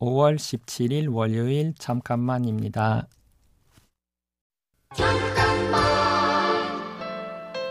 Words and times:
5월 0.00 0.36
17일 0.36 1.12
월요일 1.12 1.74
잠깐만입니다. 1.76 3.08
잠깐만. 4.94 5.82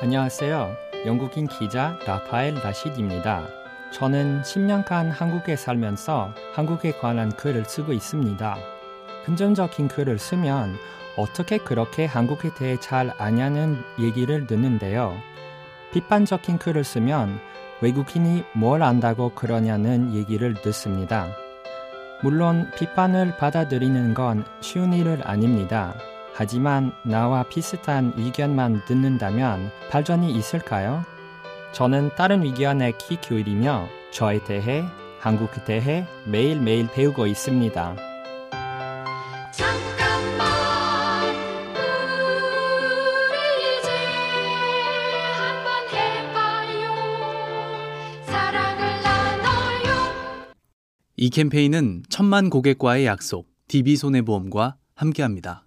안녕하세요. 0.01 0.75
영국인 1.05 1.47
기자 1.47 1.97
라파엘 2.05 2.55
라시드입니다. 2.55 3.47
저는 3.93 4.41
10년간 4.41 5.09
한국에 5.09 5.55
살면서 5.55 6.33
한국에 6.53 6.91
관한 6.91 7.33
글을 7.33 7.63
쓰고 7.63 7.93
있습니다. 7.93 8.57
긍정적인 9.25 9.87
글을 9.87 10.19
쓰면 10.19 10.75
어떻게 11.15 11.57
그렇게 11.57 12.03
한국에 12.05 12.53
대해 12.55 12.77
잘 12.77 13.13
아냐는 13.17 13.77
얘기를 13.99 14.45
듣는데요. 14.47 15.17
비판적인 15.93 16.57
글을 16.57 16.83
쓰면 16.83 17.39
외국인이 17.81 18.43
뭘 18.53 18.83
안다고 18.83 19.29
그러냐는 19.29 20.13
얘기를 20.13 20.53
듣습니다. 20.55 21.46
물론 22.21 22.69
비판을 22.75 23.37
받아들이는 23.37 24.13
건 24.13 24.43
쉬운 24.61 24.93
일은 24.93 25.21
아닙니다. 25.23 25.93
하지만 26.33 26.91
나와 27.03 27.43
비슷한 27.43 28.13
의견만 28.15 28.85
듣는다면 28.85 29.71
발전이 29.89 30.31
있을까요? 30.31 31.03
저는 31.71 32.11
다른 32.15 32.43
의견에 32.43 32.93
귀 32.99 33.17
기울이며 33.17 33.87
저에 34.11 34.43
대해, 34.43 34.83
한국에 35.19 35.63
대해 35.63 36.07
매일매일 36.25 36.87
배우고 36.87 37.27
있습니다. 37.27 38.06
이 51.19 51.31
캠페인은 51.31 52.03
천만 52.09 52.51
고객과의 52.51 53.07
약속, 53.07 53.49
DB손해보험과 53.69 54.75
함께합니다. 54.93 55.65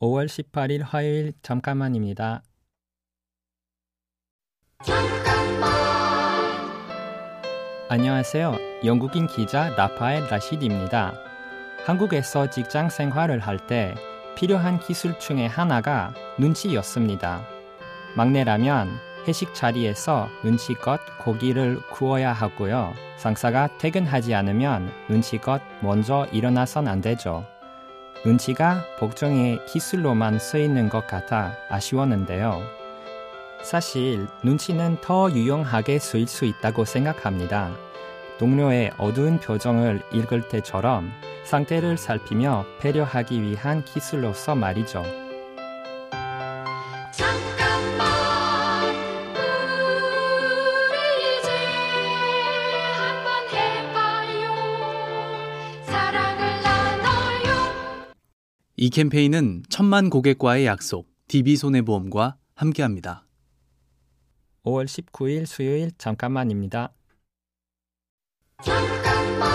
5월 0.00 0.26
18일 0.26 0.82
화요일 0.82 1.32
잠깐만입니다. 1.42 2.42
잠깐만. 4.84 5.70
안녕하세요. 7.88 8.56
영국인 8.84 9.28
기자 9.28 9.68
라파엘 9.76 10.24
라시드입니다. 10.26 11.14
한국에서 11.86 12.50
직장 12.50 12.90
생활을 12.90 13.38
할 13.38 13.58
때 13.68 13.94
필요한 14.36 14.80
기술 14.80 15.16
중에 15.20 15.46
하나가 15.46 16.12
눈치였습니다. 16.40 17.46
막내라면 18.16 18.88
회식 19.28 19.54
자리에서 19.54 20.30
눈치껏 20.42 20.98
고기를 21.18 21.80
구워야 21.90 22.32
하고요. 22.32 22.94
상사가 23.18 23.68
퇴근하지 23.76 24.34
않으면 24.34 24.90
눈치껏 25.10 25.60
먼저 25.82 26.26
일어나선 26.32 26.88
안 26.88 27.02
되죠. 27.02 27.44
눈치가 28.24 28.82
복종의 28.98 29.66
기술로만 29.66 30.38
쓰이는 30.38 30.88
것 30.88 31.06
같아 31.06 31.52
아쉬웠는데요. 31.68 32.62
사실 33.62 34.26
눈치는 34.42 35.02
더 35.02 35.30
유용하게 35.30 35.98
쓰일 35.98 36.26
수 36.26 36.46
있다고 36.46 36.86
생각합니다. 36.86 37.70
동료의 38.38 38.92
어두운 38.96 39.38
표정을 39.40 40.00
읽을 40.10 40.48
때처럼 40.48 41.12
상태를 41.44 41.98
살피며 41.98 42.64
배려하기 42.80 43.42
위한 43.42 43.84
기술로서 43.84 44.54
말이죠. 44.54 45.27
이 58.80 58.90
캠페인은 58.90 59.64
천만 59.68 60.08
고객과의 60.08 60.64
약속, 60.66 61.08
DB손해보험과 61.26 62.36
함께합니다. 62.54 63.24
5월 64.64 64.84
19일 64.84 65.46
수요일 65.46 65.90
잠깐만입니다. 65.98 66.92
잠깐만. 68.62 69.48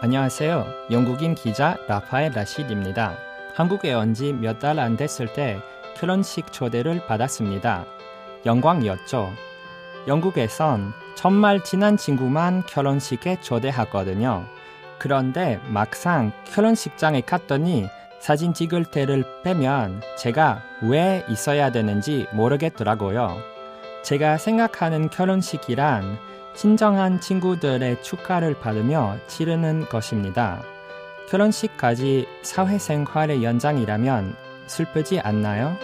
안녕하세요. 0.00 0.64
영국인 0.92 1.34
기자 1.34 1.76
라파엘 1.88 2.32
라시드입니다. 2.32 3.18
한국에 3.54 3.92
온 3.92 4.14
지 4.14 4.32
몇 4.32 4.58
달 4.58 4.78
안 4.78 4.96
됐을 4.96 5.30
때 5.34 5.58
결혼식 5.98 6.52
초대를 6.54 7.06
받았습니다. 7.06 7.84
영광이었죠. 8.46 9.30
영국에선 10.08 10.92
정말 11.16 11.62
친한 11.64 11.98
친구만 11.98 12.64
결혼식에 12.64 13.40
초대하거든요. 13.42 14.46
그런데 14.98 15.60
막상 15.68 16.32
결혼식장에 16.44 17.22
갔더니 17.22 17.88
사진 18.18 18.54
찍을 18.54 18.86
때를 18.86 19.24
빼면 19.44 20.02
제가 20.18 20.62
왜 20.82 21.24
있어야 21.28 21.70
되는지 21.70 22.26
모르겠더라고요. 22.32 23.36
제가 24.02 24.38
생각하는 24.38 25.10
결혼식이란 25.10 26.18
친정한 26.54 27.20
친구들의 27.20 28.02
축하를 28.02 28.58
받으며 28.58 29.18
치르는 29.26 29.88
것입니다. 29.88 30.62
결혼식까지 31.28 32.26
사회생활의 32.42 33.44
연장이라면 33.44 34.34
슬프지 34.66 35.20
않나요? 35.20 35.76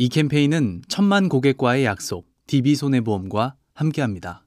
이 0.00 0.08
캠페인은 0.08 0.82
천만 0.86 1.28
고객과의 1.28 1.84
약속, 1.84 2.28
DB손해보험과 2.46 3.56
함께합니다. 3.74 4.44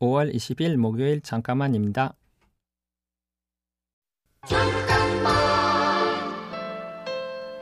5월 0.00 0.34
20일 0.34 0.76
목요일 0.76 1.22
잠깐만입니다. 1.22 2.14
잠깐만. 4.46 5.32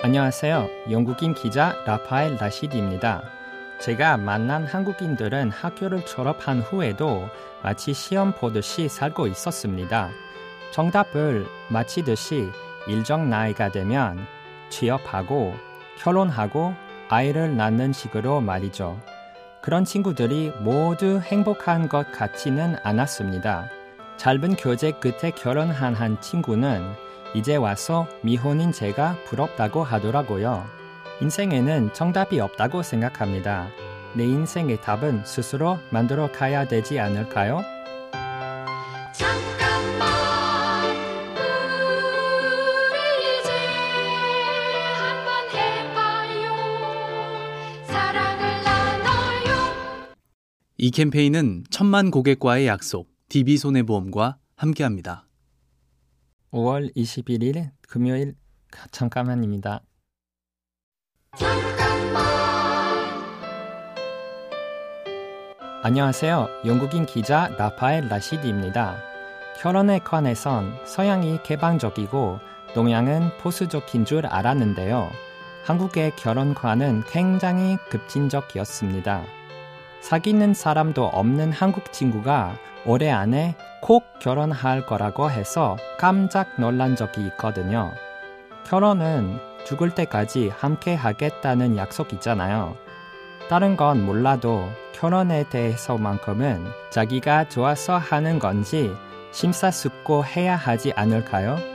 안녕하세요. 0.02 0.68
영국인 0.91 1.34
기자 1.34 1.80
라파엘 1.86 2.34
라시드입니다. 2.34 3.22
제가 3.80 4.16
만난 4.16 4.64
한국인들은 4.64 5.52
학교를 5.52 6.04
졸업한 6.04 6.62
후에도 6.62 7.28
마치 7.62 7.94
시험 7.94 8.34
보듯이 8.34 8.88
살고 8.88 9.28
있었습니다. 9.28 10.10
정답을 10.72 11.46
마치듯이 11.70 12.48
일정 12.88 13.30
나이가 13.30 13.70
되면 13.70 14.18
취업하고 14.68 15.54
결혼하고 16.02 16.74
아이를 17.08 17.56
낳는 17.56 17.92
식으로 17.92 18.40
말이죠. 18.40 19.00
그런 19.60 19.84
친구들이 19.84 20.52
모두 20.60 21.20
행복한 21.20 21.88
것 21.88 22.10
같지는 22.10 22.76
않았습니다. 22.82 23.68
짧은 24.16 24.56
교제 24.56 24.91
끝에 24.92 25.30
결혼한 25.30 25.94
한 25.94 26.20
친구는 26.20 26.82
이제 27.34 27.54
와서 27.54 28.08
미혼인 28.22 28.72
제가 28.72 29.16
부럽다고 29.26 29.84
하더라고요. 29.84 30.66
인생에는 31.20 31.92
정답이 31.92 32.41
없다고 32.41 32.82
생각합니다. 32.82 33.68
내 34.14 34.24
인생의 34.24 34.80
답은 34.80 35.24
스스로 35.24 35.78
만들어 35.91 36.30
가야 36.32 36.66
되지 36.66 36.98
않을까요? 36.98 37.62
이 50.84 50.91
캠페인은 50.91 51.62
천만 51.70 52.10
고객과의 52.10 52.66
약속, 52.66 53.09
DB손해보험과 53.28 54.39
함께합니다. 54.56 55.28
5월 56.51 56.92
21일 56.97 57.71
금요일 57.83 58.34
잠깐만입니다. 58.91 59.84
잠깐만. 61.36 62.24
안녕하세요. 65.84 66.48
영국인 66.66 67.06
기자 67.06 67.47
라파엘 67.56 68.09
라시드입니다. 68.09 69.01
결혼에 69.60 70.01
관해선 70.01 70.84
서양이 70.84 71.41
개방적이고 71.45 72.41
동양은 72.74 73.39
보수적인 73.39 74.04
줄 74.04 74.27
알았는데요. 74.27 75.12
한국의 75.62 76.16
결혼관은 76.16 77.04
굉장히 77.06 77.77
급진적이었습니다. 77.89 79.41
사귀는 80.03 80.53
사람도 80.53 81.07
없는 81.07 81.53
한국 81.53 81.93
친구가 81.93 82.57
올해 82.84 83.10
안에 83.10 83.54
꼭 83.81 84.04
결혼할 84.19 84.84
거라고 84.84 85.31
해서 85.31 85.77
깜짝 85.97 86.49
놀란 86.59 86.97
적이 86.97 87.27
있거든요. 87.28 87.93
결혼은 88.66 89.39
죽을 89.65 89.95
때까지 89.95 90.49
함께 90.49 90.95
하겠다는 90.95 91.77
약속 91.77 92.13
있잖아요. 92.15 92.77
다른 93.49 93.77
건 93.77 94.04
몰라도 94.04 94.69
결혼에 94.93 95.49
대해서만큼은 95.49 96.65
자기가 96.91 97.49
좋아서 97.49 97.97
하는 97.97 98.41
건지 98.41 98.93
심사숙고해야 99.31 100.57
하지 100.57 100.93
않을까요? 100.97 101.72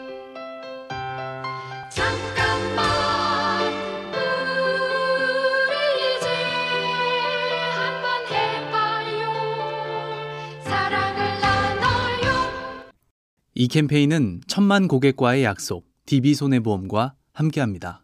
이 13.60 13.68
캠페인은 13.68 14.42
천만 14.46 14.88
고객과의 14.88 15.44
약속, 15.44 15.88
DB손해보험과 16.06 17.16
함께합니다. 17.34 18.04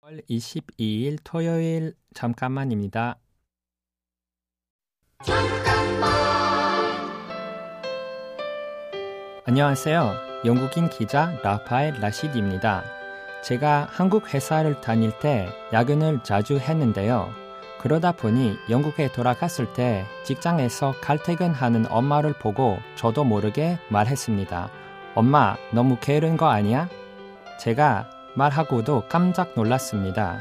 5월 0.00 0.26
22일 0.26 1.18
토요일 1.22 1.92
잠깐만입니다. 2.14 3.18
안녕하세요. 9.44 10.14
영국인 10.46 10.88
기자 10.88 11.38
라파엘 11.44 12.00
라시디입니다. 12.00 12.84
제가 13.44 13.86
한국 13.90 14.32
회사를 14.32 14.80
다닐 14.80 15.12
때 15.20 15.46
야근을 15.74 16.22
자주 16.24 16.56
했는데요. 16.56 17.45
그러다 17.86 18.10
보니 18.10 18.58
영국에 18.68 19.12
돌아갔을 19.12 19.72
때 19.72 20.04
직장에서 20.24 20.94
칼퇴근하는 21.00 21.86
엄마를 21.88 22.32
보고 22.32 22.80
저도 22.96 23.22
모르게 23.22 23.78
말했습니다. 23.90 24.70
엄마, 25.14 25.54
너무 25.70 25.96
게으른 26.00 26.36
거 26.36 26.48
아니야? 26.48 26.88
제가 27.60 28.10
말하고도 28.34 29.04
깜짝 29.08 29.52
놀랐습니다. 29.54 30.40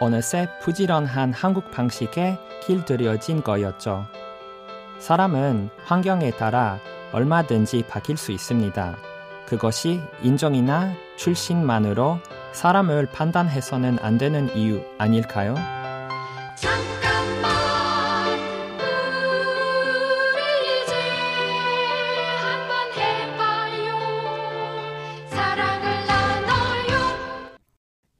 어느새 0.00 0.48
부지런한 0.62 1.32
한국 1.32 1.70
방식에 1.70 2.36
길들여진 2.64 3.44
거였죠. 3.44 4.06
사람은 4.98 5.70
환경에 5.84 6.32
따라 6.32 6.80
얼마든지 7.12 7.84
바뀔 7.88 8.16
수 8.16 8.32
있습니다. 8.32 8.96
그것이 9.46 10.00
인종이나 10.22 10.92
출신만으로 11.16 12.18
사람을 12.50 13.06
판단해서는 13.12 14.00
안 14.02 14.18
되는 14.18 14.52
이유 14.56 14.82
아닐까요? 14.98 15.54
잠깐만 16.60 18.38
우리 20.34 20.40
이제 20.82 20.94
한번 22.36 22.92
해봐요 22.92 23.88
사랑을 25.30 26.06
나눠요 26.06 26.92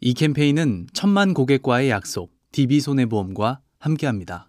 이 0.01 0.15
캠페인은 0.15 0.87
천만 0.95 1.35
고객과의 1.35 1.91
약속, 1.91 2.33
DB손해보험과 2.53 3.61
함께합니다. 3.79 4.49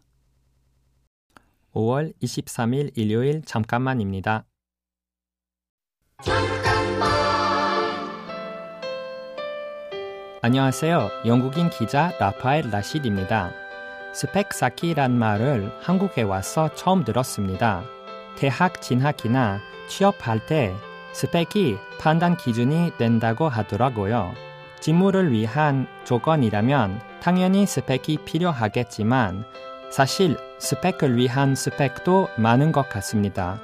5월 1.74 2.14
23일 2.22 2.92
일요일 2.96 3.42
잠깐만입니다. 3.44 4.46
안녕하세요. 10.42 11.10
영국인 11.26 11.70
기자 11.70 12.12
라파엘 12.20 12.70
라시드입니다. 12.72 13.61
스펙 14.14 14.54
쌓기란 14.54 15.18
말을 15.18 15.72
한국에 15.82 16.22
와서 16.22 16.70
처음 16.76 17.04
들었습니다. 17.04 17.84
대학 18.36 18.82
진학이나 18.82 19.60
취업할 19.88 20.46
때 20.46 20.76
스펙이 21.14 21.78
판단 22.00 22.38
기준이 22.38 22.92
된다고 22.98 23.48
하더라고요. 23.48 24.34
직무를 24.80 25.32
위한 25.32 25.88
조건이라면 26.06 27.02
당연히 27.22 27.66
스펙이 27.66 28.18
필요하겠지만 28.26 29.46
사실 29.92 30.38
스펙을 30.58 31.18
위한 31.18 31.54
스펙도 31.56 32.30
많은 32.38 32.72
것 32.72 32.90
같습니다. 32.90 33.60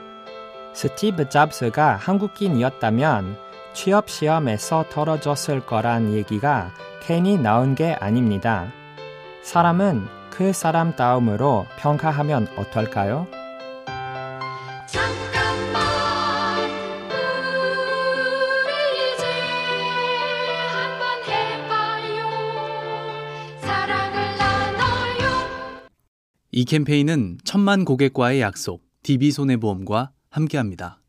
스티브 0.73 1.29
잡스가 1.29 1.95
한국인이었다면 1.95 3.37
취업 3.73 4.09
시험에서 4.09 4.85
떨어졌을 4.89 5.65
거란 5.65 6.13
얘기가 6.13 6.71
괜히 7.01 7.37
나온 7.37 7.73
게 7.73 7.93
아닙니다. 7.93 8.71
사람은 9.41 10.07
그 10.37 10.53
사람 10.53 10.95
다음으로 10.95 11.65
평가하면 11.79 12.47
어떨까요? 12.57 13.25
잠깐만 14.85 15.81
우리 18.61 18.71
이제 19.15 19.25
한번 20.75 21.01
해봐요 21.25 22.21
사랑을 23.61 24.37
나눠요 24.37 25.25
이 26.51 26.65
캠페인은 26.65 27.39
천만 27.43 27.83
고객과의 27.83 28.39
약속, 28.39 28.83
DB손해보험과 29.01 30.11
함께합니다. 30.29 30.99